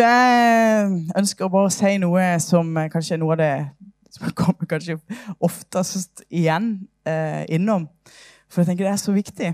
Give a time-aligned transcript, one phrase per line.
[0.00, 3.54] Du, Jeg ønsker å bare si noe som eh, kanskje er noe av det
[4.14, 4.96] som kommer kanskje
[5.44, 6.70] oftest igjen
[7.04, 7.84] eh, innom.
[8.48, 9.50] For jeg tenker det er så viktig.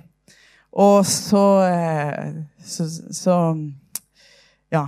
[0.70, 3.40] Og så, eh, så, så
[4.70, 4.84] Ja.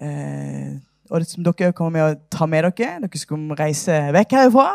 [0.00, 3.04] Eh, og det som dere kommer med å ta med dere.
[3.04, 4.68] Dere skal reise vekk herifra.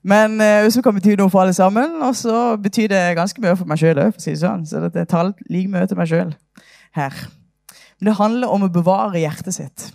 [0.00, 2.00] Men eh, så kan bety noe for alle sammen.
[2.00, 4.64] Og så betyr det ganske mye for meg sjøl òg, sånn.
[4.64, 6.36] Så det tar like mye til meg sjøl
[6.96, 7.26] her.
[7.98, 9.88] Men det handler om å bevare hjertet sitt.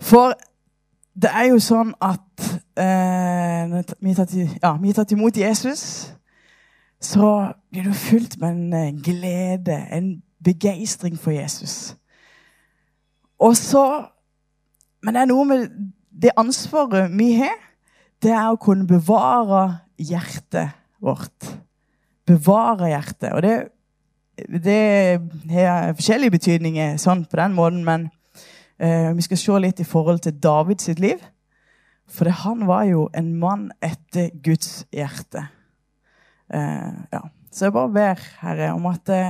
[0.00, 0.34] For
[1.20, 2.46] det er jo sånn at
[2.80, 5.82] eh, vi har tatt, imot Jesus,
[7.00, 10.12] så blir du fylt med en eh, glede, en
[10.44, 11.96] begeistring for Jesus.
[13.40, 14.06] Og så
[15.00, 15.62] Men det er noe med
[16.12, 17.54] det ansvaret vi har,
[18.20, 21.46] det er å kunne bevare hjertet vårt.
[22.28, 23.30] Bevare hjertet.
[23.32, 23.54] Og det,
[24.48, 28.08] det har forskjellige betydninger sånn på den måten, men
[28.82, 31.20] uh, vi skal se litt i forhold til David sitt liv.
[32.10, 35.46] For det, han var jo en mann etter Guds hjerte.
[36.50, 37.22] Uh, ja.
[37.50, 39.24] Så jeg bare ber, Herre, om at det,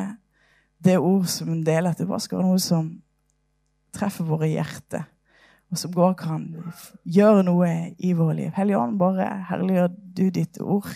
[0.84, 2.91] det ord som en deler, at det bare skal være noe som
[3.97, 5.06] treffer våre hjerter,
[5.70, 6.47] og som går kan
[7.05, 8.52] gjøre noe i våre liv.
[8.56, 10.91] Hellige Ånd, bare herliggjør du ditt ord,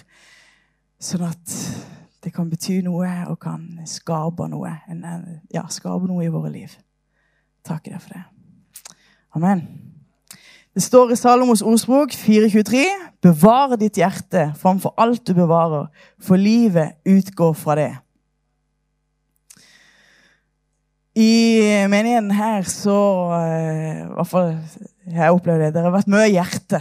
[1.02, 1.56] sånn at
[2.24, 4.72] det kan bety noe og kan skape noe,
[5.52, 6.72] ja, skape noe i våre liv.
[7.64, 8.22] Takk for det.
[9.36, 9.64] Amen.
[10.74, 12.84] Det står i Salomos ordspråk 423.:
[13.22, 15.86] Bevare ditt hjerte framfor alt du bevarer,
[16.18, 17.92] for livet utgår fra det.
[21.14, 22.98] I menigheten her så
[23.30, 24.50] uh, I hvert fall
[25.06, 25.74] jeg opplevd det.
[25.76, 26.80] Det har vært mye hjerte.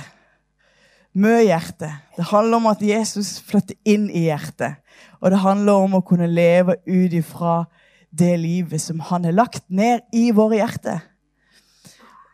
[1.14, 1.92] Mye hjerte.
[2.18, 4.80] Det handler om at Jesus flytter inn i hjertet.
[5.22, 7.64] Og det handler om å kunne leve ut ifra
[8.14, 11.04] det livet som han har lagt ned i våre hjerter.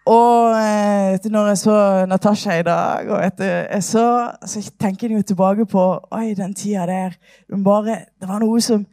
[0.09, 1.75] Og eh, etter når jeg så
[2.09, 4.05] Natasha i dag, og etter jeg så,
[4.47, 5.83] så tenker jeg jo tilbake på
[6.15, 7.19] oi, den tida der.
[7.63, 8.87] Bare, det var noe som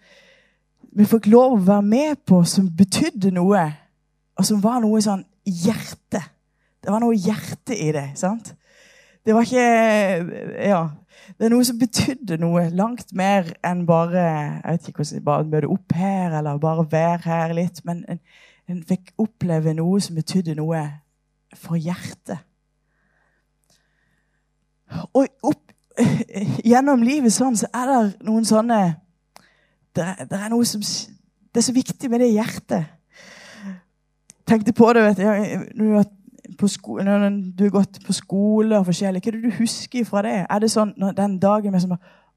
[0.96, 3.64] vi fikk lov å være med på som betydde noe,
[4.36, 6.20] og som var noe sånn hjerte.
[6.82, 8.10] Det var noe hjerte i det.
[8.20, 8.52] sant?
[9.26, 10.88] Det var ikke Ja.
[11.38, 15.46] Det er noe som betydde noe langt mer enn bare jeg vet ikke hvordan, bare
[15.50, 17.80] møte opp her eller bare være her litt.
[17.84, 18.20] Men en,
[18.70, 20.84] en fikk oppleve noe som betydde noe
[21.58, 22.38] for hjertet.
[25.18, 25.74] Og opp,
[26.70, 28.80] gjennom livet sånn så er det noen sånne
[29.96, 32.92] det, det, er noe som Det er så viktig med det hjertet.
[34.46, 35.22] Tenkte på det vet
[35.74, 36.12] du, at
[36.60, 37.28] når
[37.58, 39.22] du har gått på skole og forskjellig.
[39.22, 40.46] Hva er det du husker fra det?
[40.50, 41.96] Er det sånn den dagen med som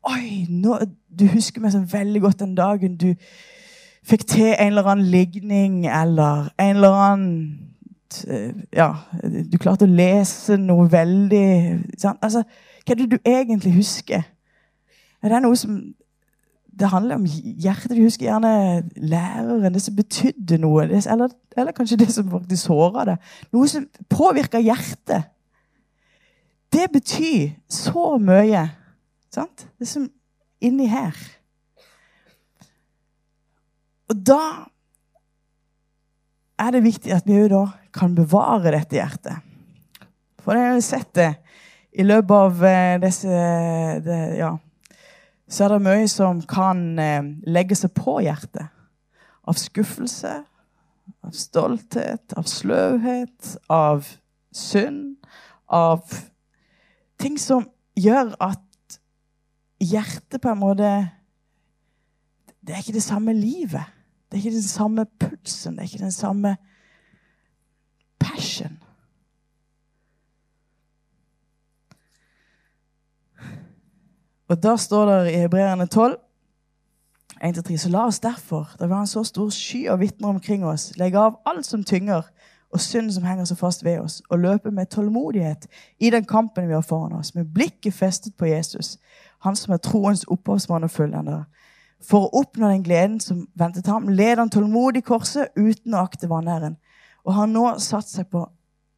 [0.10, 0.78] Oi, nå,
[1.10, 3.16] Du husker meg så veldig godt den dagen du
[4.08, 7.66] fikk til en eller annen ligning eller en eller annen
[8.74, 8.94] Ja,
[9.52, 12.18] du klarte å lese noe veldig sant?
[12.24, 12.44] Altså,
[12.86, 14.24] Hva er det du egentlig husker?
[15.22, 15.76] Er det noe som
[16.80, 17.96] det handler om hjertet.
[17.98, 20.86] Du husker gjerne læreren, det som betydde noe.
[20.88, 23.18] Eller, eller, kanskje det som faktisk såra det.
[23.56, 25.28] Noe som påvirker hjertet.
[26.72, 28.64] Det betyr så mye.
[29.34, 29.68] Sant?
[29.80, 30.08] Det som
[30.64, 31.18] inni her.
[34.10, 34.42] Og da
[36.60, 37.66] er det viktig at vi da
[37.96, 39.46] kan bevare dette hjertet.
[40.40, 41.30] For jeg har sett det
[42.00, 43.44] i løpet av eh, disse
[44.06, 44.54] det, ja,
[45.50, 48.70] så er det mye som kan eh, legge seg på hjertet.
[49.50, 50.34] Av skuffelse,
[51.26, 54.06] av stolthet, av sløvhet, av
[54.54, 55.18] synd,
[55.66, 56.06] av
[57.20, 57.66] ting som
[57.98, 59.00] gjør at
[59.80, 60.92] hjertet på en måte
[62.60, 63.88] Det er ikke det samme livet.
[64.30, 65.74] Det er ikke den samme pulsen.
[65.74, 66.58] Det er ikke den samme
[68.20, 68.76] passion.
[74.50, 76.18] Og da står det i Hebreerne 12
[77.44, 80.66] 1-3, Så la oss derfor, da vi har en så stor sky av vitner omkring
[80.66, 82.22] oss, legge av alt som tynger,
[82.72, 85.68] og synd som henger så fast ved oss, og løpe med tålmodighet
[86.00, 88.98] i den kampen vi har foran oss, med blikket festet på Jesus,
[89.40, 91.44] han som er troens opphavsmann og fullender.
[92.10, 96.30] For å oppnå den gleden som ventet ham, led han tålmodig korset uten å akte
[96.30, 96.78] vanæren,
[97.26, 98.46] og har nå satt seg på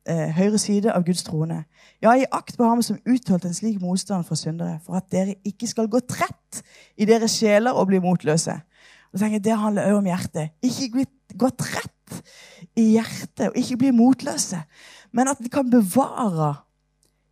[0.10, 1.64] eh, høyre side av Guds trone.
[2.02, 5.38] Ja, i akt på ham som utholdt en slik motstand fra syndere, for at dere
[5.46, 6.62] ikke skal gå trett
[6.98, 8.58] i deres sjeler og bli motløse.
[9.12, 10.56] Og tenker jeg, Det handler òg om hjertet.
[10.64, 11.06] Ikke
[11.38, 12.24] gå trett
[12.80, 14.62] i hjertet og ikke bli motløse.
[15.12, 16.54] Men at vi kan bevare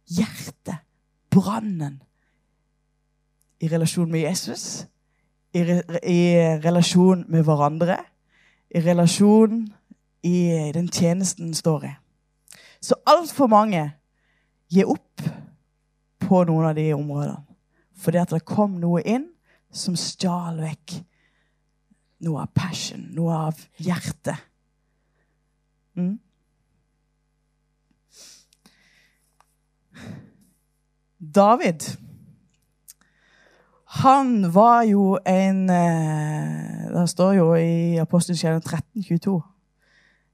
[0.10, 0.86] hjertet,
[1.30, 2.01] brannen,
[3.60, 4.86] i relasjon med Jesus,
[5.54, 6.19] i, re, i
[6.63, 7.98] relasjon med hverandre,
[8.71, 9.66] i relasjon
[10.24, 11.92] i den tjenesten står i.
[12.81, 13.84] Så altfor mange
[14.72, 15.24] gir opp
[16.24, 17.44] på noen av de områdene.
[18.00, 19.28] Fordi at det kom noe inn
[19.76, 21.02] som stjal vekk
[22.26, 24.40] noe av passion, noe av hjertet.
[26.00, 26.18] Mm.
[31.20, 31.84] David
[34.00, 39.34] han var jo en eh, Det står jo i Apostelskjellen 13, 22.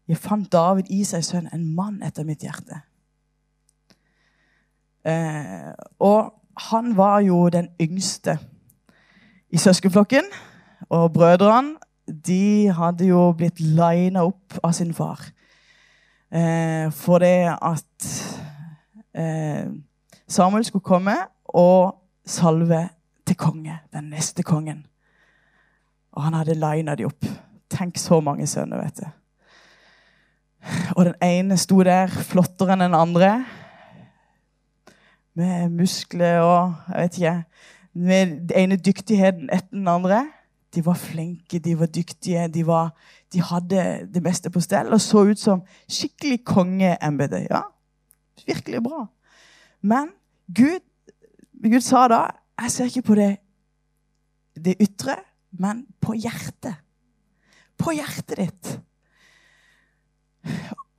[0.08, 2.82] Jeg fant David i seg sønn, en mann etter mitt hjerte.
[5.06, 5.72] Eh,
[6.02, 6.34] og
[6.70, 8.38] han var jo den yngste
[9.50, 10.30] i søskenflokken.
[10.90, 11.76] Og brødrene
[12.26, 15.22] de hadde jo blitt lina opp av sin far.
[16.30, 18.10] Eh, for det at
[19.14, 19.70] eh,
[20.28, 21.16] Samuel skulle komme
[21.46, 22.88] og salve
[23.26, 23.80] til konge.
[23.94, 24.86] Den neste kongen.
[26.12, 27.26] Og han hadde lina de opp.
[27.70, 29.25] Tenk så mange sønner, vet du.
[30.96, 33.32] Og den ene sto der flottere enn den andre.
[35.36, 37.34] Med muskler og jeg vet ikke
[37.96, 40.26] Med den ene dyktigheten etter den andre.
[40.76, 42.90] De var flinke, de var dyktige, de, var,
[43.32, 47.46] de hadde det meste på stell og så ut som skikkelig kongeembete.
[47.48, 47.62] Ja,
[48.44, 49.06] virkelig bra.
[49.82, 50.12] Men
[50.52, 50.84] Gud,
[51.64, 52.20] Gud sa da
[52.60, 53.30] jeg ser ikke på det,
[54.56, 55.16] det ytre,
[55.60, 56.76] men på hjertet.
[57.80, 58.76] På hjertet ditt.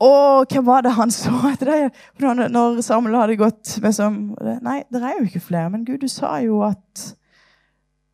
[0.03, 2.51] Og hvem var det han så etter det?
[2.53, 5.71] Når Samuel hadde gått med som Nei, det er jo ikke flere.
[5.73, 7.07] Men Gud, du sa jo at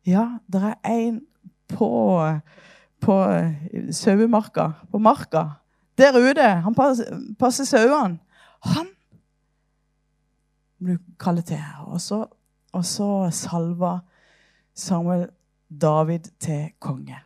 [0.07, 1.21] Ja, det er en
[1.71, 1.89] på,
[2.99, 3.17] på
[3.91, 4.71] sauemarka.
[4.91, 5.45] På marka.
[5.97, 6.47] Der ute.
[6.63, 8.19] Han passer, passer sauene.
[8.73, 8.87] Han
[10.83, 11.63] ble kalt til.
[11.87, 12.23] Og så
[12.73, 13.99] og så salva
[14.73, 15.27] Samuel
[15.69, 17.17] David til konge.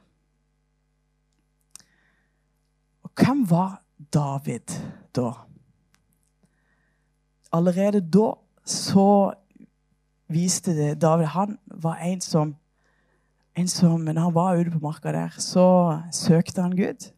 [3.03, 3.81] Og hvem var
[4.13, 4.73] David
[5.15, 5.31] da?
[7.51, 8.33] Allerede da
[8.65, 9.33] så
[10.27, 12.55] viste det David Han var en som,
[13.55, 17.11] en som Når han var ute på marka der, så søkte han Gud.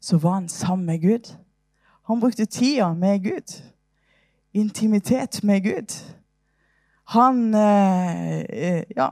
[0.00, 1.36] Så var han sammen med Gud.
[2.06, 3.62] Han brukte tida med Gud.
[4.52, 6.14] Intimitet med Gud.
[7.04, 9.08] Han eh, eh, ja,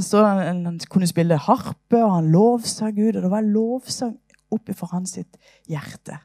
[0.00, 3.16] står han, han kunne spille harpe, og han lovsa Gud.
[3.16, 4.18] Og det var lovsang
[4.50, 5.18] oppi for hans
[5.68, 6.18] hjerte.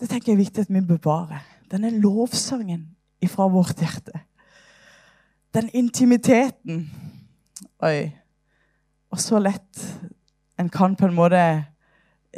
[0.00, 1.44] Det tenker jeg er viktig at vi bevarer.
[1.70, 2.88] Denne lovsangen
[3.20, 4.22] ifra vårt hjerte.
[5.54, 6.86] Den intimiteten.
[7.82, 8.10] Oi.
[9.10, 9.82] Og så lett
[10.58, 11.42] en kan på en måte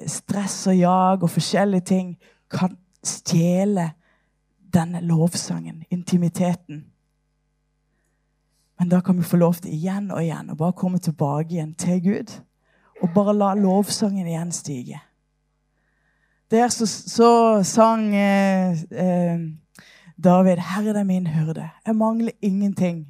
[0.09, 2.15] Stress og jag og forskjellige ting
[2.51, 3.91] kan stjele
[4.73, 6.87] denne lovsangen, intimiteten.
[8.79, 11.75] Men da kan vi få lov til igjen og igjen å bare komme tilbake igjen
[11.75, 12.33] til Gud.
[13.03, 15.03] Og bare la lovsangen igjen stige.
[16.53, 19.39] Der så, så sang eh, eh,
[20.25, 23.09] David 'Herre er min hyrde, jeg mangler ingenting'.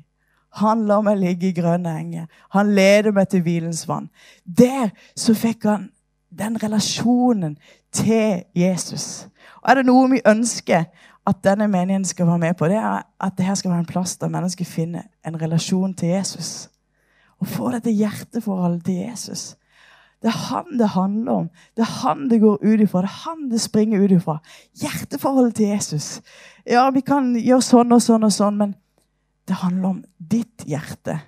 [0.53, 2.27] Han lar meg ligge i grønne enger.
[2.53, 4.11] Han leder meg til hvilens vann.
[4.45, 5.91] Der så fikk han
[6.39, 7.57] den relasjonen
[7.93, 9.29] til Jesus.
[9.63, 10.85] Og Er det noe vi ønsker
[11.27, 14.17] at denne menigheten skal være med på, det er at dette skal være en plass
[14.17, 16.69] der mennesker finner en relasjon til Jesus.
[17.41, 19.57] Og får dette hjerteforholdet til Jesus.
[20.23, 21.49] Det er han det handler om.
[21.77, 23.03] Det er han det går ut ifra.
[23.03, 24.37] Det er han det springer ut ifra.
[24.79, 26.21] Hjerteforholdet til Jesus.
[26.67, 28.77] Ja, vi kan gjøre sånn og sånn og sånn, men
[29.51, 31.19] det handler om ditt hjerte.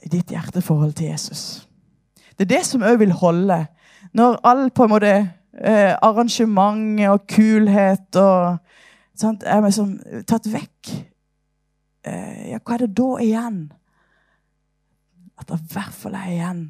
[0.00, 1.66] Ditt hjerteforhold til Jesus.
[2.38, 3.66] Det er det som òg vil holde.
[4.16, 8.64] Når all på en måte eh, arrangement og kulhet og
[9.12, 10.96] sant, er liksom tatt vekk.
[12.08, 13.64] Eh, ja, hva er det da igjen?
[15.36, 16.68] At det i hvert fall er igjen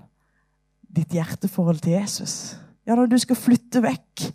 [0.97, 2.57] ditt hjerteforhold til Jesus.
[2.87, 4.27] Ja, når du skal flytte vekk,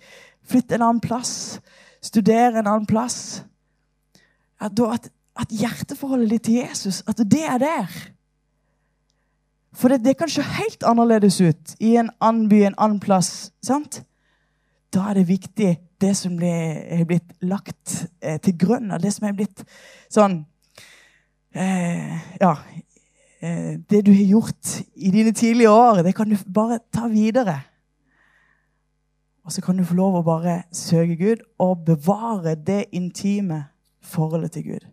[0.46, 1.60] flytte en annen plass,
[2.04, 3.44] studere en annen plass
[4.62, 7.96] at, at hjerteforholdet ditt til Jesus, at det er der.
[9.76, 13.52] For det, det, kan se helt annerledes ut i en annen by, en annen plass.
[13.64, 14.06] sant?
[14.96, 15.72] da er det viktig,
[16.02, 19.66] det som er blitt lagt eh, til grunn, og det som er blitt
[20.12, 20.44] sånn
[21.56, 22.56] eh, Ja.
[23.46, 27.62] Eh, det du har gjort i dine tidlige år, det kan du bare ta videre.
[29.44, 33.66] Og så kan du få lov å bare søke Gud og bevare det intime
[34.02, 34.88] forholdet til Gud.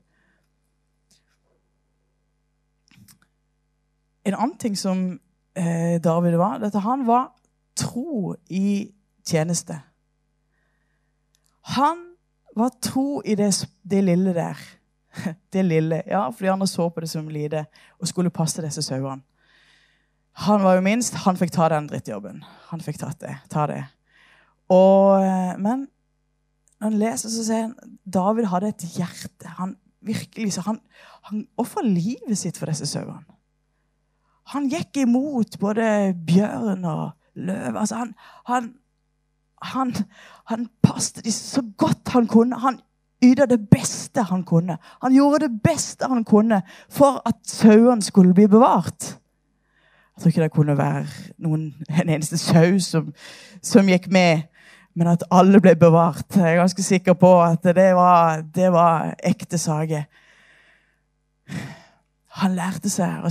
[4.25, 5.21] En annen ting som
[5.57, 7.33] eh, David var, dette, han var
[7.77, 8.93] tro i
[9.25, 9.81] tjeneste.
[11.79, 12.05] Han
[12.57, 14.61] var tro i det, det lille der.
[15.53, 16.03] Det lille.
[16.07, 17.67] Ja, for de andre så på det som lite
[18.01, 19.23] og skulle passe disse sauene.
[20.47, 21.15] Han var jo minst.
[21.27, 22.41] Han fikk ta den drittjobben.
[22.71, 23.35] Han fikk tatt det.
[23.53, 23.83] Ta det.
[24.73, 25.87] Og, eh, men
[26.81, 29.51] når han leser, så ser han David hadde et hjerte.
[29.59, 30.81] Han virkelig, så han,
[31.29, 33.29] han ofra livet sitt for disse sauene.
[34.53, 35.85] Han gikk imot både
[36.27, 37.77] bjørn og løv.
[37.77, 38.15] Altså han,
[38.49, 38.73] han,
[39.73, 39.93] han,
[40.51, 42.59] han passet dem så godt han kunne.
[42.65, 42.81] Han
[43.23, 44.79] yta det beste han kunne.
[45.03, 49.19] Han gjorde det beste han kunne for at sauene skulle bli bevart.
[50.13, 51.07] Jeg tror ikke det kunne være
[51.39, 53.13] noen, en eneste sau som,
[53.63, 54.43] som, gikk med,
[54.95, 56.27] men at alle ble bevart.
[56.37, 60.05] Jeg er ganske sikker på at det var, det var ekte sage.
[62.43, 63.25] Han lærte seg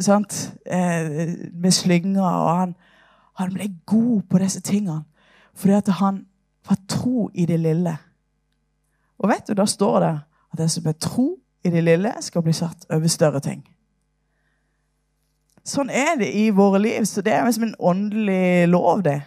[0.00, 2.74] sant, eh, med slynger, og han,
[3.38, 5.04] han ble god på disse tingene
[5.60, 6.22] fordi at han
[6.68, 7.92] var tro i det lille.
[9.20, 10.14] Og vet du, da står det
[10.50, 11.28] at det som er tro
[11.64, 13.60] i det lille, skal bli satt over større ting.
[15.66, 17.04] Sånn er det i våre liv.
[17.04, 19.20] Så det er liksom en åndelig lov, det.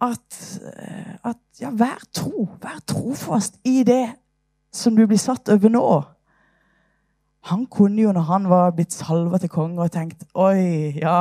[0.00, 0.38] At,
[0.70, 2.46] eh, at ja, vær tro.
[2.62, 4.06] Vær trofast i det
[4.72, 5.88] som du blir satt over nå.
[7.50, 11.18] Han kunne jo, når han var blitt salva til konge, og tenkt Oi, ja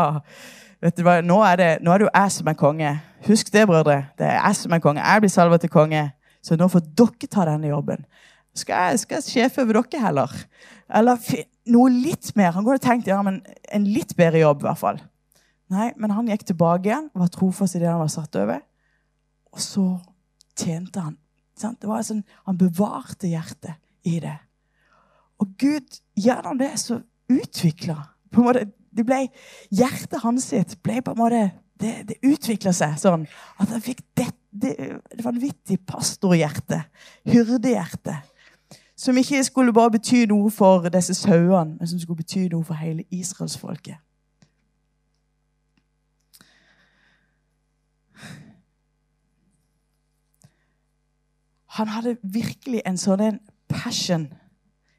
[0.84, 2.92] vet du hva, nå er, det, nå er det jo jeg som er konge.
[3.27, 3.98] Husk det, brødre.
[4.20, 5.01] Det er jeg som er konge.
[5.01, 6.04] Jeg blir salva til konge.
[6.48, 8.06] Så nå får dere ta denne jobben.
[8.58, 10.34] Skal jeg, skal jeg sjefe over dere heller?
[10.88, 11.20] Eller
[11.68, 12.56] noe litt mer.
[12.56, 13.42] Han kunne tenkt ja, men
[13.74, 15.01] en litt bedre jobb, i hvert fall.
[15.74, 18.63] Nei, men han gikk tilbake igjen, var trofast i det han var satt over.
[19.51, 19.88] Og så
[20.58, 21.18] tjente han.
[21.58, 23.75] Sånn, Han bevarte hjertet
[24.06, 24.38] i det.
[25.42, 27.98] Og Gud, gjennom det, så utvikla
[28.98, 29.27] det ble,
[29.74, 31.42] Hjertet hans sitt ble på en måte
[31.77, 33.27] Det, det utvikla seg sånn
[33.62, 34.74] at han fikk dette det,
[35.12, 36.82] det vanvittig pastorhjerte,
[37.25, 38.18] hyrdehjerte,
[38.98, 42.80] som ikke skulle bare bety noe for disse sauene, men som skulle bety noe for
[42.80, 44.00] hele israelsfolket.
[51.77, 53.38] Han hadde virkelig en sånn
[53.70, 54.32] passion,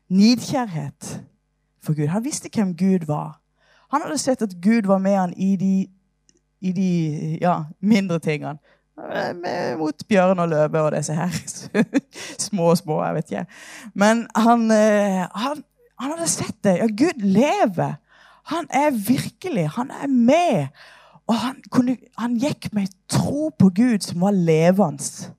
[0.08, 1.08] nidkjærhet
[1.82, 2.06] for Gud.
[2.12, 3.40] Han visste hvem Gud var.
[3.90, 5.88] Han hadde sett at Gud var med han i de,
[6.60, 6.90] i de
[7.42, 8.60] ja, mindre tingene.
[8.98, 11.34] Eh, mot bjørn og løve og disse her.
[12.48, 13.46] små og små, jeg vet ikke.
[13.94, 15.64] Men han, eh, han,
[16.00, 16.76] han hadde sett det.
[16.80, 17.98] Ja, Gud lever.
[18.52, 19.68] Han er virkelig.
[19.76, 20.66] Han er med.
[21.28, 25.34] Og han, kunne, han gikk med tro på Gud som var levende.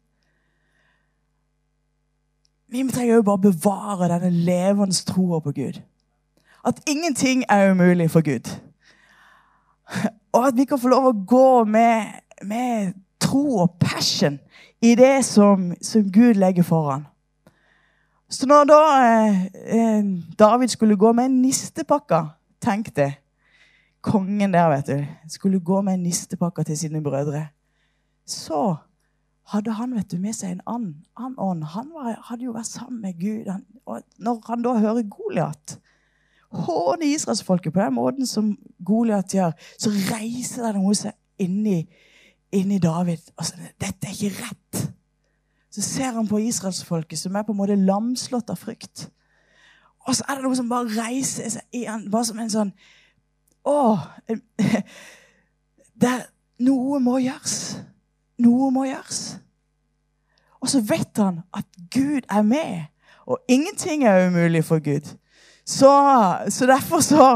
[2.70, 5.82] Vi trenger jo bare bevare denne levende troa på Gud.
[6.66, 8.52] At ingenting er umulig for Gud.
[10.38, 12.94] Og at vi kan få lov å gå med, med
[13.30, 14.40] tro og passion
[14.82, 17.06] i det som, som Gud legger foran.
[18.30, 19.46] Så når da eh,
[19.78, 20.06] eh
[20.40, 22.26] David skulle gå med en nistepakke
[22.62, 23.14] Tenk det.
[24.02, 27.48] Kongen der, vet du, skulle gå med en nistepakke til sine brødre.
[28.26, 28.76] Så
[29.48, 31.64] hadde han vet du, med seg en annen ånd.
[31.64, 33.48] Han var, hadde jo vært sammen med Gud.
[33.48, 35.80] Han, og når han da hører Goliat
[36.52, 41.84] håne israelsfolket på den måten som Goliat gjør, så reiser det noe seg inni
[42.52, 43.32] inni David.
[43.38, 44.82] Altså, dette er ikke rett.
[45.70, 49.10] Så ser han på israelsfolket, som er på en måte lamslått av frykt.
[50.08, 52.74] Og så er det noe som bare reiser seg i han, bare som en sånn
[53.68, 54.00] Å!
[56.02, 56.24] Der
[56.64, 57.58] noe må gjøres.
[58.40, 59.38] Noe må gjøres.
[60.60, 62.88] Og så vet han at Gud er med,
[63.30, 65.08] og ingenting er umulig for Gud.
[65.68, 65.92] Så,
[66.50, 67.28] så derfor så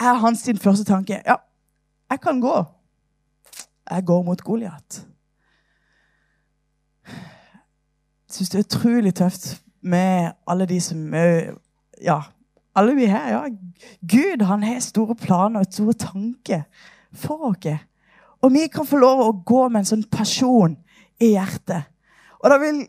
[0.00, 1.36] er hans første tanke ja,
[2.10, 2.54] jeg kan gå.
[3.90, 5.06] Jeg går mot Goliat.
[7.04, 11.14] Jeg syns det er utrolig tøft med alle de som
[12.02, 12.20] Ja,
[12.74, 13.28] alle vi her.
[13.28, 13.42] ja.
[14.00, 16.62] Gud han har store planer og store tanker
[17.12, 17.78] for oss.
[18.42, 20.76] Og vi kan få lov å gå med en sånn pasjon
[21.20, 21.84] i hjertet.
[22.42, 22.86] Og da vil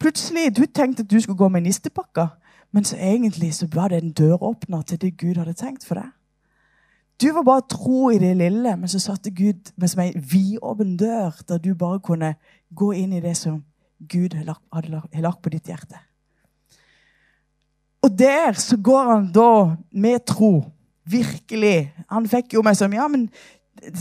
[0.00, 2.28] plutselig Du tenkte at du skulle gå med nistepakka,
[2.72, 6.10] men så egentlig så var det en døråpner til det Gud hadde tenkt for deg.
[7.20, 10.96] Du var bare tro i det lille, men så satte Gud med som ei vidåpen
[10.98, 12.34] dør, der du bare kunne
[12.74, 13.62] gå inn i det som
[14.10, 16.00] Gud hadde lagt på ditt hjerte.
[18.04, 20.64] Og der så går han da med tro.
[21.04, 21.92] Virkelig.
[22.10, 23.28] Han fikk jo meg som Ja, men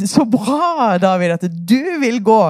[0.07, 2.41] så bra, David, at du vil gå.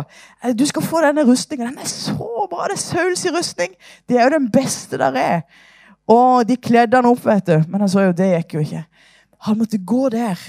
[0.58, 1.70] Du skal få denne rustninga.
[1.70, 2.67] Den er så bra!
[2.70, 3.74] Det er Sauls rustning.
[4.10, 5.41] Det er jo den beste der er.
[6.10, 7.63] Og de kledde han opp, vet du.
[7.67, 8.84] Men han så jo, det gikk jo ikke.
[9.43, 10.39] Han måtte gå der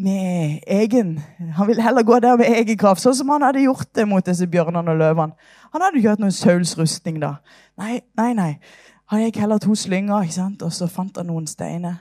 [0.00, 1.18] med egen
[1.56, 4.24] Han ville heller gå der med egen kraft, sånn som han hadde gjort det mot
[4.24, 5.50] disse bjørnene og løvene.
[5.74, 7.34] Han hadde ikke hatt noen Sauls rustning da.
[7.78, 8.52] Nei, nei, nei.
[9.12, 10.62] Han gikk heller to slynger, ikke sant?
[10.62, 12.00] og så fant han noen steiner.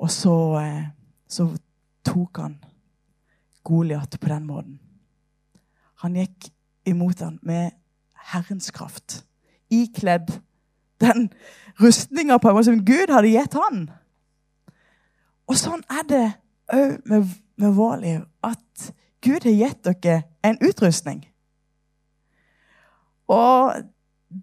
[0.00, 0.90] Og så, eh,
[1.28, 1.46] så
[2.06, 2.58] tok han
[3.64, 4.78] Goliat på den måten.
[6.00, 6.48] Han gikk
[6.88, 7.76] imot han med
[8.32, 9.20] Herrens kraft.
[9.70, 10.32] Ikledd
[11.00, 11.28] den
[11.80, 13.90] rustninga på en som Gud hadde gitt han.
[15.50, 16.26] Og sånn er det
[16.70, 18.20] òg med, med vår liv.
[18.46, 18.92] At
[19.24, 21.24] Gud har gitt dere en utrustning.
[23.30, 23.74] Og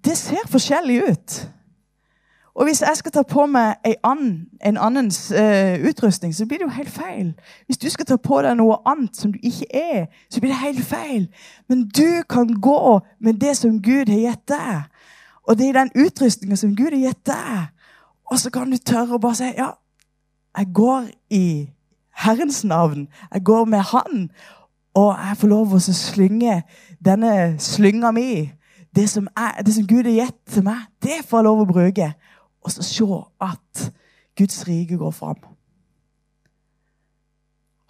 [0.03, 1.37] det ser forskjellig ut.
[2.57, 6.65] Og hvis jeg skal ta på meg annen, en annens uh, utrustning, så blir det
[6.65, 7.33] jo helt feil.
[7.65, 10.63] Hvis du skal ta på deg noe annet som du ikke er, så blir det
[10.63, 11.27] helt feil.
[11.69, 15.03] Men du kan gå med det som Gud har gitt deg.
[15.47, 17.69] Og det er den utrustninga som Gud har gitt deg.
[18.31, 19.69] Og så kan du tørre å bare si ja,
[20.57, 21.69] jeg går i
[22.17, 23.07] Herrens navn.
[23.33, 24.29] Jeg går med Han.
[24.97, 26.61] Og jeg får lov å slynge
[27.05, 28.49] denne slynga mi.
[28.95, 31.69] Det som, er, det som Gud har gitt til meg, det får jeg lov å
[31.69, 32.13] bruke
[32.67, 33.05] og så se
[33.41, 33.91] at
[34.37, 35.37] Guds rike går fram.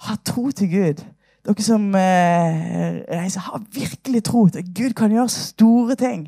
[0.06, 1.02] Ha tro til Gud.
[1.48, 6.28] Dere som eh, reiser, ha virkelig tro til at Gud kan gjøre store ting.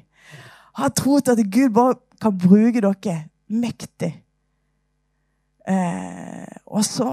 [0.80, 4.16] Ha tro til at Gud bare kan bruke dere mektig.
[5.68, 7.08] Eh, og så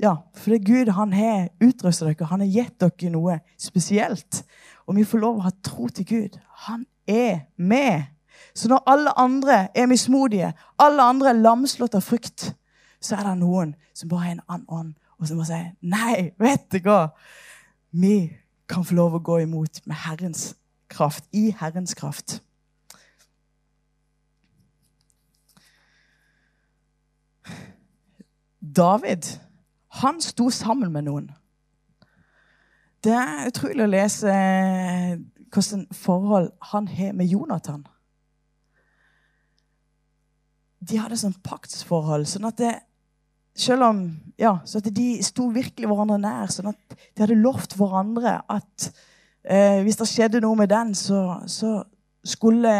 [0.00, 2.26] Ja, for Gud han har utrustet dere.
[2.26, 4.44] Han har gitt dere noe spesielt.
[4.86, 6.38] Og vi får lov å ha tro til Gud.
[6.68, 8.04] Han er med.
[8.54, 12.52] Så når alle andre er mismodige, alle andre er lamslått av frykt,
[13.00, 16.30] så er det noen som bare har en annen ånd, og som bare sier Nei,
[16.38, 17.08] vet du hva?
[17.90, 18.30] Vi
[18.68, 20.54] kan få lov å gå imot med Herrens
[20.90, 22.40] kraft, i Herrens kraft.
[28.60, 29.28] David,
[30.00, 31.30] han sto sammen med noen.
[33.04, 34.36] Det er utrolig å lese
[35.54, 37.84] hvilket forhold han har med Jonathan
[40.88, 42.26] de hadde sånn paktsforhold.
[42.28, 42.74] sånn at det,
[43.56, 44.04] selv om,
[44.40, 46.50] ja, så at De sto virkelig hverandre nær.
[46.52, 48.90] sånn at De hadde lovt hverandre at
[49.42, 51.82] eh, hvis det skjedde noe med den, så, så
[52.24, 52.70] skulle,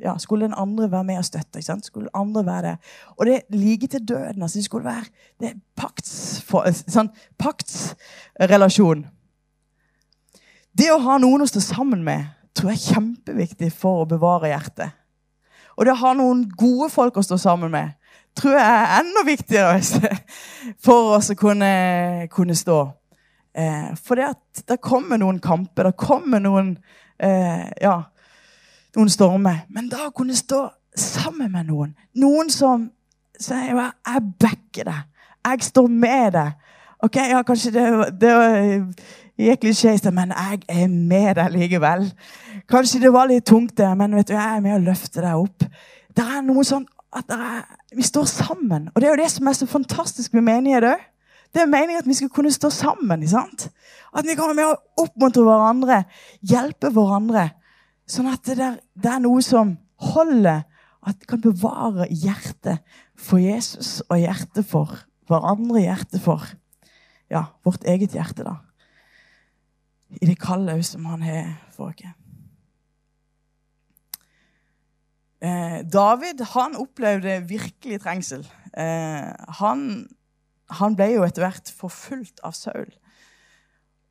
[0.00, 1.62] ja, skulle, den andre være med og støtte.
[1.82, 2.76] Skulle andre være det.
[3.16, 4.42] Og det like til døden.
[4.42, 5.04] altså Det skulle være
[5.40, 6.42] det pakts,
[6.88, 9.06] sånn, paktsrelasjon.
[10.78, 14.50] Det å ha noen å stå sammen med tror jeg er kjempeviktig for å bevare
[14.50, 14.94] hjertet.
[15.78, 17.94] Og det å ha noen gode folk å stå sammen med
[18.38, 20.04] tror jeg er enda viktigere
[20.84, 22.78] for oss å kunne, kunne stå.
[23.58, 26.76] Eh, for det at det kommer noen kamper, det kommer noen
[27.18, 27.96] eh, ja,
[28.98, 29.62] noen stormer.
[29.70, 30.64] Men da å kunne stå
[30.98, 32.90] sammen med noen, noen som
[33.38, 35.02] sier jo, 'Jeg backer deg.
[35.46, 36.52] Jeg står med deg.'
[37.00, 38.94] Ok, ja, Kanskje det, det
[39.38, 42.12] gikk litt skeis, men jeg er med deg likevel.
[42.68, 45.34] Kanskje det var litt tungt, der, men vet du, jeg er med å løfte deg
[45.38, 45.62] opp.
[46.10, 47.62] Det er noe sånn at er,
[47.94, 48.90] Vi står sammen.
[48.94, 51.00] Og det er jo det som er så fantastisk med menighet òg.
[51.54, 53.22] Det er meningen at vi skal kunne stå sammen.
[53.22, 56.04] At vi kan være med å oppmuntre hverandre,
[56.42, 57.48] hjelpe hverandre.
[58.08, 59.76] Sånn at det, der, det er noe som
[60.12, 60.64] holder.
[61.08, 62.82] At kan bevare hjertet
[63.16, 64.96] for Jesus og hjertet for
[65.28, 65.84] hverandre.
[65.84, 66.44] Hjertet for
[67.32, 68.58] ja, vårt eget hjerte, da.
[70.08, 72.14] I det kallet som han har for oss.
[75.38, 78.40] Eh, David han opplevde virkelig trengsel.
[78.74, 79.28] Eh,
[79.60, 79.82] han,
[80.80, 82.90] han, ble jo etter hvert forfulgt av Saul.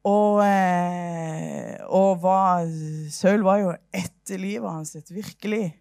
[0.08, 2.68] Og, eh, og var,
[3.12, 5.76] Saul var jo etter livet hans, virkelig.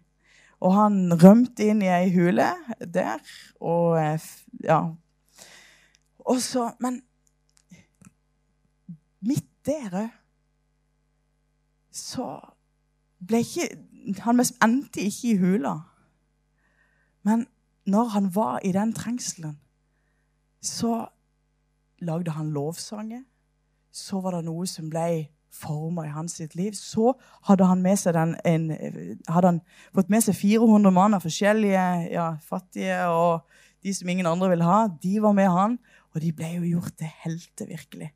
[0.59, 2.49] Og han rømte inn i ei hule
[2.81, 3.21] der.
[3.61, 3.95] Og
[4.63, 4.79] ja.
[6.27, 7.01] Og så, men
[9.27, 10.15] midt der òg
[11.97, 12.27] så
[13.25, 15.73] ble ikke han endte ikke i hula.
[17.27, 17.47] Men
[17.89, 19.57] når han var i den trengselen,
[20.61, 21.07] så
[21.99, 23.23] lagde han lovsanger.
[23.97, 26.75] Så var det noe som ble forma i hans sitt liv.
[26.77, 27.15] Så
[27.47, 28.67] hadde han, den, en,
[29.27, 29.61] hadde han
[29.95, 33.47] fått med seg 400 mann av forskjellige ja, fattige og
[33.85, 34.87] de som ingen andre ville ha.
[35.01, 35.77] De var med han,
[36.13, 38.11] og de ble jo gjort til helter, virkelig.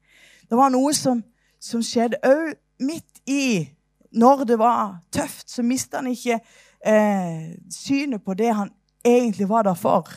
[0.50, 1.24] Det var noe som,
[1.62, 3.70] som skjedde òg midt i
[4.12, 6.41] når det var tøft, så mista han ikke
[6.84, 8.74] eh, synet på det han
[9.08, 10.10] egentlig var der for.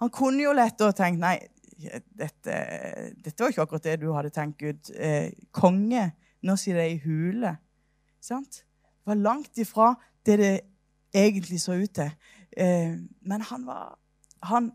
[0.00, 1.36] Han kunne jo lett å tenkt nei,
[1.74, 2.58] dette,
[3.18, 4.92] dette, var ikke akkurat det du hadde tenkt, Gud.
[4.94, 6.06] Eh, konge,
[6.44, 7.56] nå sier det i hule.
[8.22, 8.62] Sant?
[8.64, 9.90] Det var langt ifra
[10.24, 10.54] det det
[11.14, 12.14] egentlig så ut til.
[12.56, 13.98] Eh, men han var
[14.44, 14.74] Han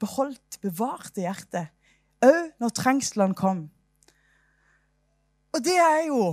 [0.00, 1.68] beholdt, bevarte hjertet.
[2.24, 3.66] Òg når trengslene kom.
[5.52, 6.30] Og det er jo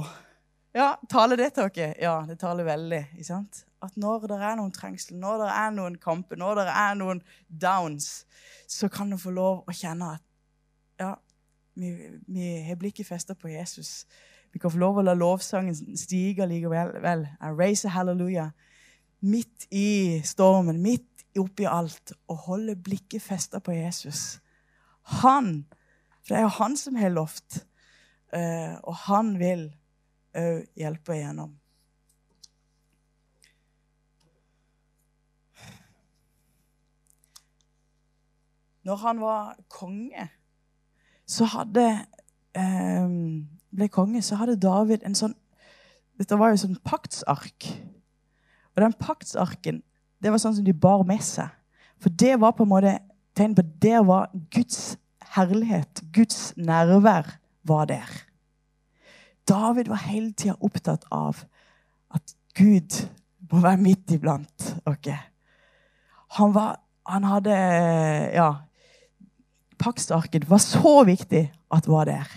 [0.73, 1.93] ja, Taler det til dere?
[1.99, 3.01] Ja, det taler veldig.
[3.13, 3.65] ikke sant?
[3.84, 7.19] At når det er noen trengsel, når det er noen kamper, når det er noen
[7.48, 8.24] downs,
[8.69, 10.24] så kan du få lov å kjenne at
[11.02, 11.15] ja,
[11.76, 11.91] vi,
[12.28, 14.06] vi har blikket festa på Jesus.
[14.54, 16.93] Vi kan få lov å la lovsangen stige likevel.
[17.04, 18.54] Vel, I raise a hallelujah.
[19.24, 24.38] Midt i stormen, midt oppi alt, og holde blikket festa på Jesus.
[25.24, 25.65] Han,
[26.22, 27.63] for det er jo han som har lovt,
[28.36, 29.72] eh, og han vil
[30.38, 31.52] òg hjelpe igjennom.
[38.84, 40.28] Når han var konge,
[41.28, 41.86] så hadde
[42.60, 43.13] eh,
[43.74, 45.38] ble konge, så hadde David en sånn
[46.19, 47.65] Dette var jo sånn paktsark.
[48.76, 49.80] Og den paktsarken
[50.22, 51.50] det var sånn som de bar med seg.
[51.98, 52.91] For det var på en måte
[53.34, 54.93] tegn på at der var Guds
[55.34, 58.12] herlighet, Guds nærvær, var der.
[59.50, 61.41] David var hele tida opptatt av
[62.13, 63.02] at Gud
[63.52, 65.12] må være midt iblant oss.
[66.38, 67.52] Han var Han hadde
[68.34, 68.63] Ja.
[69.84, 72.30] Paktsarken var så viktig at det var der.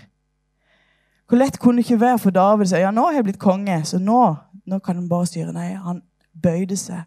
[1.26, 3.42] Hvor lett kunne det ikke være for David å si ja, nå har jeg blitt
[3.42, 4.20] konge, så nå,
[4.66, 5.54] nå kan han bare styre?
[5.54, 6.02] Nei, han
[6.42, 7.06] bøyde seg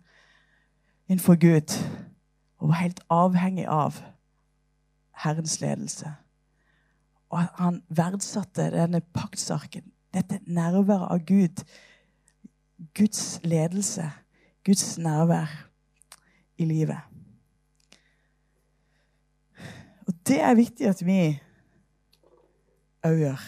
[1.09, 1.75] innenfor Gud
[2.59, 4.01] og var helt avhengig av
[5.23, 6.11] Herrens ledelse.
[7.29, 11.63] Og han verdsatte denne paktsarken, dette nærværet av Gud.
[12.95, 14.09] Guds ledelse,
[14.65, 15.51] Guds nærvær
[16.57, 16.99] i livet.
[20.07, 21.21] Og det er viktig at vi
[23.07, 23.47] òg gjør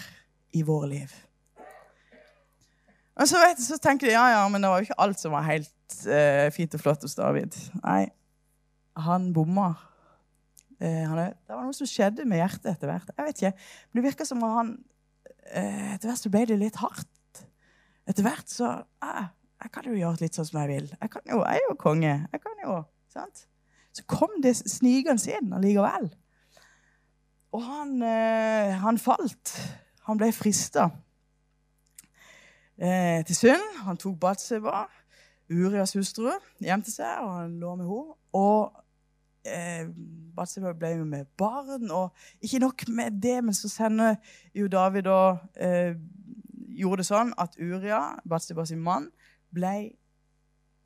[0.55, 1.13] i våre liv.
[3.19, 5.35] Og så, vet, så tenker de ja, ja, men det var jo ikke alt som
[5.35, 7.55] var helt uh, fint og flott hos David.
[7.83, 8.05] Nei,
[9.05, 9.73] han bomma.
[10.81, 13.11] Han, det var noe som skjedde med hjertet etter hvert.
[13.13, 14.71] Jeg vet ikke, men Det virker som om han
[15.53, 17.43] uh, Etter hvert så ble det litt hardt.
[18.09, 18.71] Etter hvert så
[19.03, 20.89] Jeg kan jo gjøre litt sånn som jeg vil.
[20.95, 22.15] Jeg, jo, jeg er jo konge.
[22.31, 22.79] Jeg kan jo,
[23.13, 23.45] sant?
[23.93, 26.09] Så kom det snikende inn allikevel.
[27.51, 28.01] Og han,
[28.79, 29.51] han falt.
[30.07, 30.89] Han ble frista
[32.81, 33.67] eh, til synd.
[33.85, 34.85] Han tok Batseba,
[35.51, 36.31] Urias hustru,
[36.63, 38.15] hjem til seg, og han lå med henne.
[38.37, 38.81] Og
[39.45, 39.89] eh,
[40.35, 44.15] Batseba ble jo med barn, og ikke nok med det, men så sender
[44.55, 45.97] jo David og eh,
[46.71, 49.09] gjorde det sånn at Uria, Batseba sin mann,
[49.51, 49.75] ble,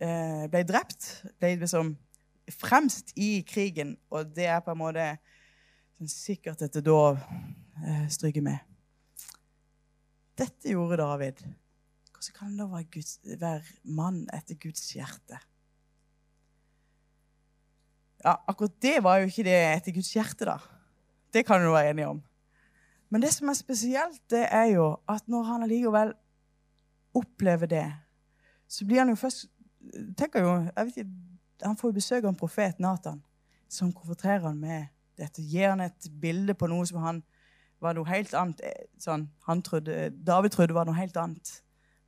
[0.01, 1.27] eh, ble drept.
[1.39, 1.95] Ble liksom
[2.51, 5.07] fremst i krigen, og det er på en måte
[5.95, 8.59] sånn sikkert etter dov eh, stryker med.
[10.35, 11.41] Dette gjorde David.
[12.11, 15.39] Hvordan kan han da være, Guds, være mann etter Guds hjerte?
[18.25, 20.57] Ja, Akkurat det var jo ikke det etter Guds hjerte, da.
[21.31, 22.23] Det kan du være enig om.
[23.13, 26.15] Men det som er spesielt, det er jo at når han allikevel
[27.15, 27.85] opplever det,
[28.67, 29.45] så blir han jo først
[30.17, 31.11] tenker jo, jeg vet ikke,
[31.63, 33.21] Han får jo besøk av en profet, Nathan,
[33.71, 35.43] som konfronterer han med dette.
[35.43, 37.21] Gir han et bilde på noe som han
[37.83, 38.61] var noe helt annet.
[38.65, 39.29] Eh, sånn,
[39.65, 41.59] trodde, David trodde var noe helt annet,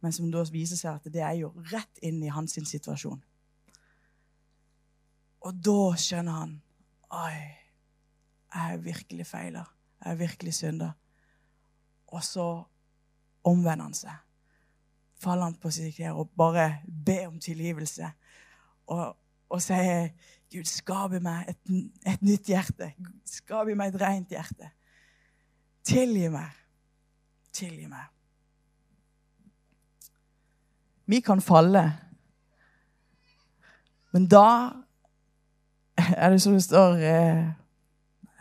[0.02, 3.20] men som da viser seg at det er jo rett inn i hans situasjon.
[5.48, 6.56] Og da skjønner han
[7.08, 7.36] Oi,
[8.52, 9.62] jeg har virkelig feila.
[10.02, 10.90] Jeg har virkelig synda.
[12.12, 12.48] Og så
[13.48, 14.18] omvender han seg.
[15.24, 18.10] Faller han på sine knær og bare ber om tilgivelse.
[18.92, 19.16] Og,
[19.50, 20.10] og sier,
[20.52, 21.60] 'Gud, skap meg et,
[22.08, 22.92] et nytt hjerte.
[23.28, 24.72] Skap meg et rent hjerte.'
[25.88, 26.52] Tilgi meg.
[27.56, 28.08] Tilgi meg.
[31.08, 31.84] Vi kan falle.
[34.12, 34.48] Men da
[35.98, 37.46] er det som det står eh,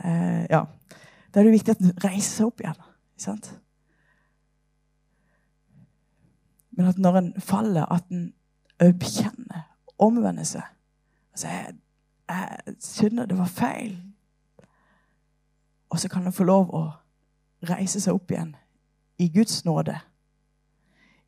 [0.05, 0.65] eh, Ja.
[1.35, 2.79] Da er det viktig at en reiser seg opp igjen.
[3.15, 3.49] Ikke sant?
[6.77, 8.31] Men at når en faller, at en
[8.99, 9.67] bekjenner,
[9.99, 10.65] omvender seg.
[11.37, 11.75] Sier jeg,
[12.29, 13.97] jeg skjønner det var feil.
[15.93, 16.85] Og så kan han få lov å
[17.69, 18.55] reise seg opp igjen
[19.23, 19.95] i Guds nåde,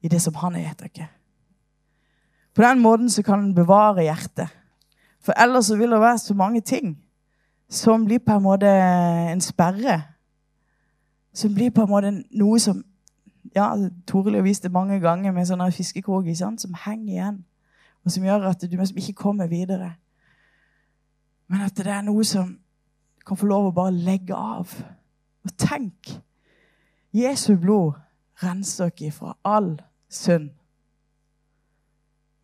[0.01, 1.09] i det som Han er gitt dere.
[2.55, 4.49] På den måten så kan en bevare hjertet.
[5.23, 6.97] For ellers så vil det være så mange ting
[7.68, 10.03] som blir på en måte en sperre.
[11.33, 12.83] Som blir på en måte noe som
[13.55, 13.71] ja,
[14.07, 17.44] Toril har vist det mange ganger med sånne fiskekrog som henger igjen.
[18.05, 19.95] Og som gjør at du ikke kommer videre.
[21.49, 22.59] Men at det er noe som
[23.27, 24.73] kan få lov å bare legge av.
[25.45, 26.13] Og tenk
[27.13, 27.97] Jesu blod
[28.43, 29.75] renser dere fra all
[30.09, 30.51] synd.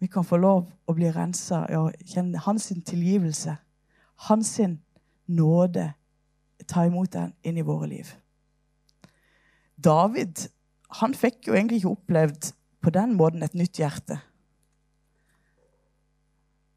[0.01, 3.57] Vi kan få lov å bli rensa og kjenne hans tilgivelse,
[4.29, 4.51] hans
[5.27, 5.93] nåde.
[6.69, 8.11] Ta imot den inn i våre liv.
[9.77, 10.47] David
[11.01, 12.53] han fikk jo egentlig ikke opplevd
[12.85, 14.21] på den måten et nytt hjerte.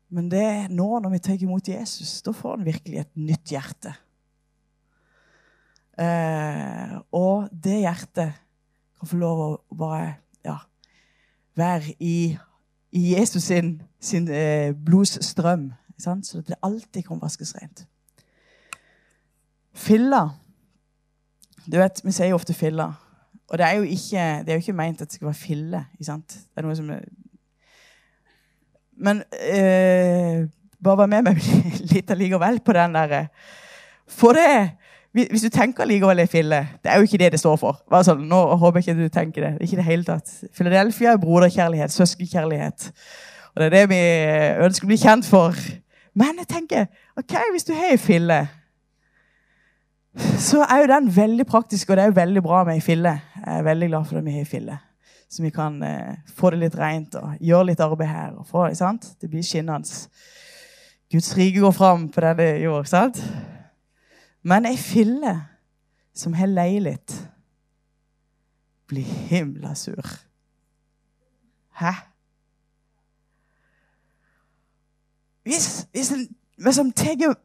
[0.09, 3.51] Men det er nå når vi tar imot Jesus, da får han virkelig et nytt
[3.51, 3.93] hjerte.
[5.97, 8.37] Eh, og det hjertet
[8.97, 10.13] kan få lov å bare
[10.45, 10.59] ja,
[11.57, 12.37] være i,
[12.95, 15.71] i Jesus sin, sin eh, blodsstrøm.
[15.97, 16.29] Sant?
[16.29, 17.87] Så det alltid kan vaskes rent.
[19.77, 20.29] Filla
[21.67, 22.91] Du vet, Vi sier jo ofte filla.
[23.47, 25.81] Og det er jo ikke, det er jo ikke meint at det skal være fille.
[25.99, 26.89] Det er noe som
[28.97, 30.47] Men eh,
[30.83, 31.41] bare vær med meg
[31.93, 33.21] litt allikevel på den derre
[34.09, 34.49] For det
[35.17, 37.79] Hvis du tenker likevel er fille Det er jo ikke det det står for.
[38.05, 39.53] Sånn, nå håper jeg ikke du tenker det.
[39.65, 40.29] Ikke det hele tatt.
[40.53, 42.91] Philadelphia er broderkjærlighet, søskenkjærlighet.
[43.55, 44.01] Og det er det vi
[44.67, 45.57] ønsker å bli kjent for.
[46.17, 46.85] Men jeg tenker,
[47.17, 48.37] ok, hvis du har ei fille,
[50.41, 53.15] så er jo den veldig praktisk, og det er jo veldig bra med ei fille.
[53.37, 54.77] Jeg er veldig glad for at vi har ei fille.
[55.29, 58.35] Så vi kan eh, få det litt rent og gjøre litt arbeid her.
[58.39, 59.09] Og få, sant?
[59.21, 60.07] Det blir skinnende.
[61.11, 62.87] Guds rike går fram på denne jord.
[62.87, 63.19] sant?
[64.47, 65.33] Men ei fille
[66.17, 67.13] som har leilighet,
[68.87, 70.13] blir himla sur.
[71.77, 71.91] Hæ?
[75.43, 77.35] Hvis, hvis en liksom tar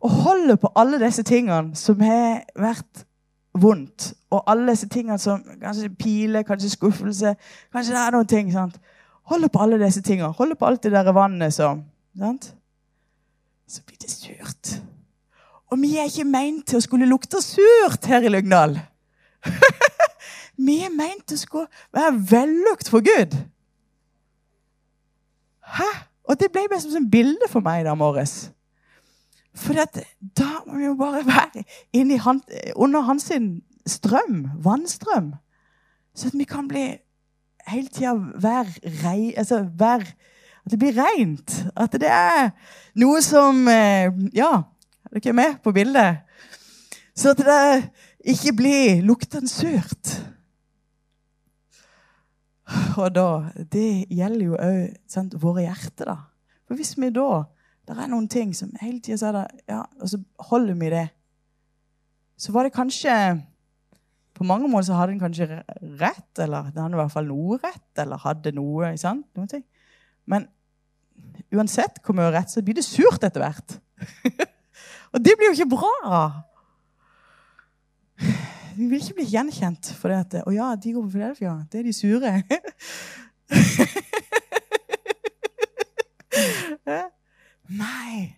[0.00, 3.07] og holder på alle disse tingene som har vært
[3.60, 7.34] vondt, og alle disse tingene som kanskje piler, kanskje skuffelse
[7.72, 8.52] Kanskje det er noen ting.
[8.52, 8.78] sant?
[9.28, 10.32] Holder på alle disse tingene.
[10.32, 11.84] Holder på alt det der vannet som
[12.18, 12.54] sant?
[13.68, 14.78] Så blir det surt.
[15.68, 18.78] Og vi er ikke meint til å skulle lukte surt her i Lyngdal.
[20.68, 23.36] vi er meint til å skulle være vellukt for Gud.
[25.76, 25.90] Hæ?
[26.28, 28.48] Og det ble bare som et bilde for meg i dag morges.
[29.54, 32.42] For da må vi jo bare være han,
[32.76, 33.32] under hans
[33.86, 35.34] strøm, vannstrøm,
[36.14, 36.86] så at vi kan bli
[37.68, 40.06] hele tida være rei, altså være,
[40.64, 41.66] At det blir reint.
[41.76, 42.50] At det er
[43.00, 44.50] noe som eh, Ja,
[45.08, 46.18] er dere med på bildet?
[47.16, 47.88] Så at det
[48.20, 50.18] ikke blir luktende surt.
[53.00, 56.16] Og da Det gjelder jo òg våre hjerter, da.
[56.66, 57.46] For hvis vi da
[57.88, 60.18] Det er noen ting som hele tida sier det, ja, og så
[60.50, 61.06] holder vi det.
[62.38, 63.14] Så var det kanskje
[64.38, 65.46] På mange måter så hadde en kanskje
[65.98, 69.26] rett, eller det hadde i hvert fall noe rett, eller hadde noe sant?
[69.34, 69.64] Noen ting.
[70.30, 70.46] Men
[71.50, 73.74] uansett hvor mye rett, så blir det surt etter hvert.
[75.12, 76.20] og det blir jo ikke bra.
[78.76, 81.56] Vi vil ikke bli gjenkjent for det at Å ja, de går på Filadelfia.
[81.66, 82.32] Det er de sure.
[87.68, 88.36] Nei.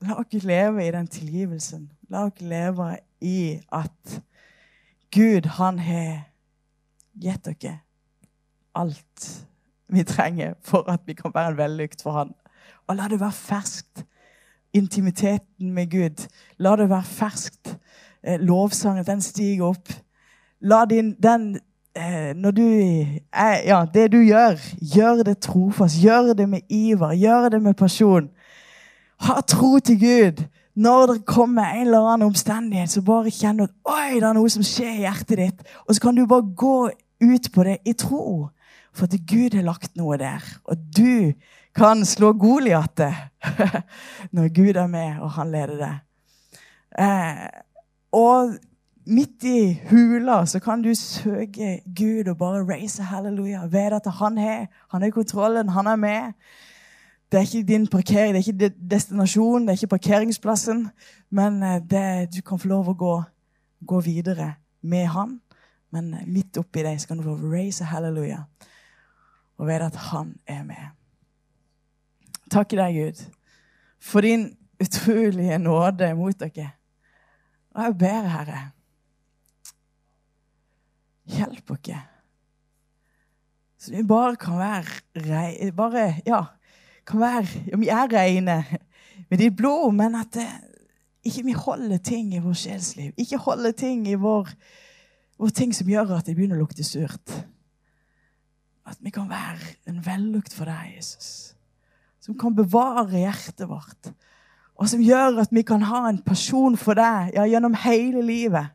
[0.00, 1.90] La oss leve i den tilgivelsen.
[2.08, 4.22] La oss leve i at
[5.14, 6.26] Gud, han har
[7.20, 7.80] gitt dere
[8.74, 9.46] alt
[9.90, 12.34] vi trenger for at vi kan være en vellykt for han.
[12.86, 14.04] Og la det være ferskt.
[14.72, 16.28] Intimiteten med Gud.
[16.58, 17.72] La det være ferskt
[18.22, 19.90] eh, lovsangen, den stiger opp.
[20.60, 21.58] La din, den
[22.36, 22.62] Når du
[23.32, 24.58] er, Ja, det du gjør,
[24.94, 25.98] gjør det trofast.
[26.02, 27.12] Gjør det med iver.
[27.12, 28.30] Gjør det med pasjon.
[29.20, 30.44] Ha tro til Gud.
[30.74, 34.48] Når det kommer en eller annen omstendighet, så bare kjenn at oi, det er noe
[34.48, 35.64] som skjer i hjertet ditt.
[35.88, 38.48] Og så kan du bare gå ut på det i tro.
[38.94, 40.46] For at Gud har lagt noe der.
[40.64, 41.32] Og du
[41.76, 43.02] kan slå Goliat
[44.34, 45.92] når Gud er med, og han leder det.
[46.98, 47.46] Eh,
[48.12, 48.56] og
[49.10, 53.66] midt i hula så kan du søke Gud og bare raise halleluja.
[53.66, 56.32] Vet at han har han er kontrollen, han er med.
[57.32, 60.88] Det er ikke din parkering, det er ikke destinasjonen, det er ikke parkeringsplassen.
[61.30, 63.22] Men eh, det, du kan få lov å gå,
[63.86, 65.38] gå videre med han.
[65.94, 68.44] Men eh, midt oppi deg skal du få raise halleluja
[69.60, 70.90] og vite at han er med.
[72.50, 73.18] Takk i deg, Gud,
[74.00, 74.48] for din
[74.80, 76.70] utrolige nåde mot dere.
[77.76, 78.62] Og jeg ber, Herre,
[81.70, 81.90] oss.
[83.80, 86.44] Så vi bare kan være bare, ja,
[87.06, 88.64] kan være, ja, Vi er reine
[89.30, 90.48] med ditt blod, men at det,
[91.24, 93.12] ikke vi holder ting i vår sjelsliv.
[93.16, 94.48] Ikke holder ting i vår,
[95.38, 97.32] vår ting som gjør at det begynner å lukte surt.
[98.84, 101.54] At vi kan være en vellukt for deg, Jesus.
[102.20, 104.12] Som kan bevare hjertet vårt
[104.80, 108.72] og som gjør at vi kan ha en person for deg ja, gjennom hele livet.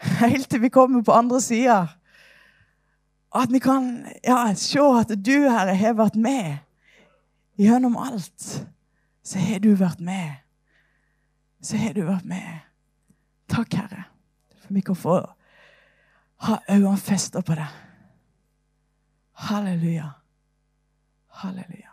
[0.20, 1.86] Helt til vi kommer på andre sida.
[3.34, 6.56] At vi kan ja, se at du, Herre, har vært med
[7.60, 8.66] gjennom alt.
[9.22, 10.40] Så har du vært med.
[11.62, 12.64] Så har du vært med.
[13.50, 14.04] Takk, Herre,
[14.62, 15.20] for vi kan få
[16.46, 17.78] ha øynene festa på deg.
[19.50, 20.10] Halleluja.
[21.42, 21.89] Halleluja.